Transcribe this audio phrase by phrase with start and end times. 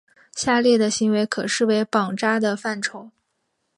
[0.33, 3.11] 下列的行为可视为绑扎的范畴。